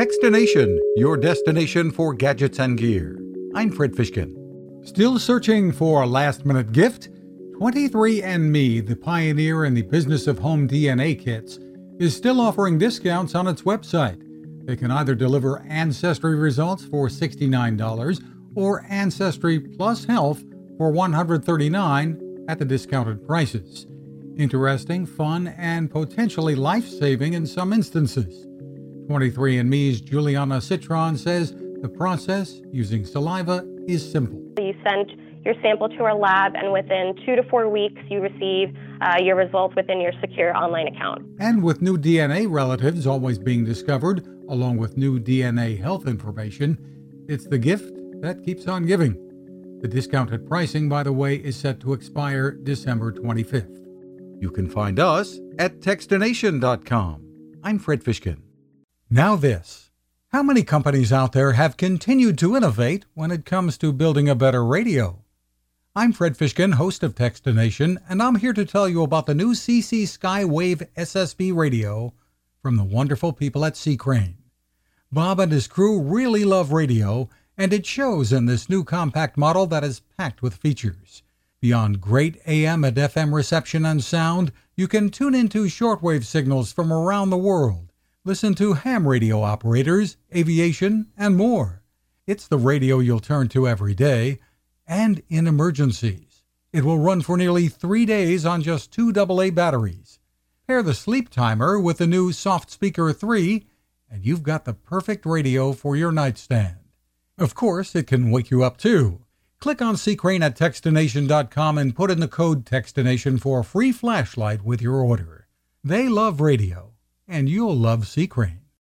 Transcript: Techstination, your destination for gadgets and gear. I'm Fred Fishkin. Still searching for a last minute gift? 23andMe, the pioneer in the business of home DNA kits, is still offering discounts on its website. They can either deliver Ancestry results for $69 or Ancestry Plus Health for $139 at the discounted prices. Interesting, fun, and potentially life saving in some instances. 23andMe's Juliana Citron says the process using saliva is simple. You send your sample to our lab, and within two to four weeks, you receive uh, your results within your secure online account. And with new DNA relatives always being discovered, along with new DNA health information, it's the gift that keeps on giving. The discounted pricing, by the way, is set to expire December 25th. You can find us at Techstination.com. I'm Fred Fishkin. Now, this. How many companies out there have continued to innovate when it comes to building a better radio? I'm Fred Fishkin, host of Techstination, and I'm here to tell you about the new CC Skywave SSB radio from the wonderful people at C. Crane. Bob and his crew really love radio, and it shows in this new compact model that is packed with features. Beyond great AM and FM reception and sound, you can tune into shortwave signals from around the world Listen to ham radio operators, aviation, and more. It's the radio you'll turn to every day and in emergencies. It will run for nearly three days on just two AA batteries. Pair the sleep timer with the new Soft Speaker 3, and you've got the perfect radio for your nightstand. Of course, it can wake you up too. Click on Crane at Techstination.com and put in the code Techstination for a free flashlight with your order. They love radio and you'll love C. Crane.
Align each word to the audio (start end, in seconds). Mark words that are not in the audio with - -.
Techstination, 0.00 0.78
your 0.96 1.18
destination 1.18 1.90
for 1.90 2.14
gadgets 2.14 2.58
and 2.58 2.78
gear. 2.78 3.20
I'm 3.54 3.70
Fred 3.70 3.92
Fishkin. 3.92 4.34
Still 4.82 5.18
searching 5.18 5.72
for 5.72 6.00
a 6.00 6.06
last 6.06 6.46
minute 6.46 6.72
gift? 6.72 7.10
23andMe, 7.60 8.86
the 8.86 8.96
pioneer 8.96 9.66
in 9.66 9.74
the 9.74 9.82
business 9.82 10.26
of 10.26 10.38
home 10.38 10.66
DNA 10.66 11.22
kits, 11.22 11.58
is 11.98 12.16
still 12.16 12.40
offering 12.40 12.78
discounts 12.78 13.34
on 13.34 13.46
its 13.46 13.60
website. 13.60 14.22
They 14.64 14.74
can 14.74 14.90
either 14.90 15.14
deliver 15.14 15.60
Ancestry 15.68 16.34
results 16.34 16.82
for 16.86 17.08
$69 17.08 18.24
or 18.54 18.86
Ancestry 18.88 19.60
Plus 19.60 20.06
Health 20.06 20.42
for 20.78 20.90
$139 20.90 22.46
at 22.48 22.58
the 22.58 22.64
discounted 22.64 23.26
prices. 23.26 23.86
Interesting, 24.38 25.04
fun, 25.04 25.48
and 25.58 25.90
potentially 25.90 26.54
life 26.54 26.88
saving 26.88 27.34
in 27.34 27.46
some 27.46 27.74
instances. 27.74 28.46
23andMe's 29.10 30.00
Juliana 30.00 30.60
Citron 30.60 31.18
says 31.18 31.52
the 31.82 31.88
process 31.88 32.60
using 32.70 33.04
saliva 33.04 33.66
is 33.88 34.08
simple. 34.08 34.40
You 34.60 34.72
send 34.84 35.10
your 35.44 35.54
sample 35.62 35.88
to 35.88 36.04
our 36.04 36.14
lab, 36.14 36.54
and 36.54 36.72
within 36.72 37.16
two 37.26 37.34
to 37.34 37.42
four 37.50 37.68
weeks, 37.68 38.00
you 38.08 38.20
receive 38.20 38.76
uh, 39.00 39.16
your 39.20 39.34
results 39.34 39.74
within 39.74 40.00
your 40.00 40.12
secure 40.20 40.56
online 40.56 40.86
account. 40.86 41.26
And 41.40 41.60
with 41.60 41.82
new 41.82 41.98
DNA 41.98 42.46
relatives 42.48 43.04
always 43.04 43.38
being 43.38 43.64
discovered, 43.64 44.24
along 44.48 44.76
with 44.76 44.96
new 44.96 45.18
DNA 45.18 45.80
health 45.80 46.06
information, 46.06 47.26
it's 47.28 47.46
the 47.46 47.58
gift 47.58 47.92
that 48.20 48.44
keeps 48.44 48.68
on 48.68 48.86
giving. 48.86 49.14
The 49.80 49.88
discounted 49.88 50.46
pricing, 50.46 50.88
by 50.88 51.02
the 51.02 51.12
way, 51.12 51.34
is 51.34 51.56
set 51.56 51.80
to 51.80 51.94
expire 51.94 52.52
December 52.52 53.10
25th. 53.10 53.76
You 54.40 54.50
can 54.50 54.70
find 54.70 55.00
us 55.00 55.40
at 55.58 55.80
Techstination.com. 55.80 57.24
I'm 57.64 57.78
Fred 57.80 58.04
Fishkin. 58.04 58.42
Now, 59.12 59.34
this. 59.34 59.90
How 60.28 60.40
many 60.40 60.62
companies 60.62 61.12
out 61.12 61.32
there 61.32 61.54
have 61.54 61.76
continued 61.76 62.38
to 62.38 62.54
innovate 62.54 63.06
when 63.14 63.32
it 63.32 63.44
comes 63.44 63.76
to 63.78 63.92
building 63.92 64.28
a 64.28 64.36
better 64.36 64.64
radio? 64.64 65.24
I'm 65.96 66.12
Fred 66.12 66.38
Fishkin, 66.38 66.74
host 66.74 67.02
of 67.02 67.16
Techstination, 67.16 67.98
and 68.08 68.22
I'm 68.22 68.36
here 68.36 68.52
to 68.52 68.64
tell 68.64 68.88
you 68.88 69.02
about 69.02 69.26
the 69.26 69.34
new 69.34 69.52
CC 69.52 70.04
Skywave 70.04 70.86
SSB 70.96 71.52
radio 71.52 72.14
from 72.62 72.76
the 72.76 72.84
wonderful 72.84 73.32
people 73.32 73.64
at 73.64 73.76
C. 73.76 73.96
Crane. 73.96 74.44
Bob 75.10 75.40
and 75.40 75.50
his 75.50 75.66
crew 75.66 76.00
really 76.00 76.44
love 76.44 76.70
radio, 76.70 77.28
and 77.58 77.72
it 77.72 77.86
shows 77.86 78.32
in 78.32 78.46
this 78.46 78.68
new 78.68 78.84
compact 78.84 79.36
model 79.36 79.66
that 79.66 79.82
is 79.82 80.02
packed 80.16 80.40
with 80.40 80.54
features. 80.54 81.24
Beyond 81.60 82.00
great 82.00 82.40
AM 82.46 82.84
and 82.84 82.96
FM 82.96 83.34
reception 83.34 83.84
and 83.84 84.04
sound, 84.04 84.52
you 84.76 84.86
can 84.86 85.10
tune 85.10 85.34
into 85.34 85.64
shortwave 85.64 86.22
signals 86.22 86.72
from 86.72 86.92
around 86.92 87.30
the 87.30 87.36
world 87.36 87.89
Listen 88.22 88.54
to 88.56 88.74
ham 88.74 89.08
radio 89.08 89.42
operators, 89.42 90.18
aviation, 90.36 91.06
and 91.16 91.38
more. 91.38 91.82
It's 92.26 92.46
the 92.46 92.58
radio 92.58 92.98
you'll 92.98 93.18
turn 93.18 93.48
to 93.48 93.66
every 93.66 93.94
day 93.94 94.40
and 94.86 95.22
in 95.30 95.46
emergencies. 95.46 96.42
It 96.70 96.84
will 96.84 96.98
run 96.98 97.22
for 97.22 97.38
nearly 97.38 97.68
three 97.68 98.04
days 98.04 98.44
on 98.44 98.60
just 98.60 98.92
two 98.92 99.10
AA 99.10 99.48
batteries. 99.48 100.18
Pair 100.66 100.82
the 100.82 100.92
sleep 100.92 101.30
timer 101.30 101.80
with 101.80 101.96
the 101.96 102.06
new 102.06 102.30
Soft 102.30 102.70
Speaker 102.70 103.10
3, 103.14 103.64
and 104.10 104.22
you've 104.22 104.42
got 104.42 104.66
the 104.66 104.74
perfect 104.74 105.24
radio 105.24 105.72
for 105.72 105.96
your 105.96 106.12
nightstand. 106.12 106.76
Of 107.38 107.54
course, 107.54 107.94
it 107.96 108.06
can 108.06 108.30
wake 108.30 108.50
you 108.50 108.62
up 108.62 108.76
too. 108.76 109.24
Click 109.60 109.80
on 109.80 109.96
Crane 109.96 110.42
at 110.42 110.58
Techstination.com 110.58 111.78
and 111.78 111.96
put 111.96 112.10
in 112.10 112.20
the 112.20 112.28
code 112.28 112.66
Techstination 112.66 113.40
for 113.40 113.60
a 113.60 113.64
free 113.64 113.92
flashlight 113.92 114.62
with 114.62 114.82
your 114.82 114.96
order. 114.96 115.48
They 115.82 116.06
love 116.06 116.42
radio 116.42 116.89
and 117.30 117.48
you'll 117.48 117.76
love 117.76 118.06
C. 118.08 118.26
Crane. 118.26 118.59